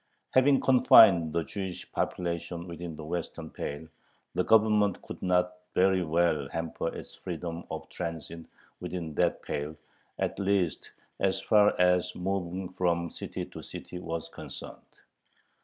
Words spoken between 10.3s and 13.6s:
least as far as moving from city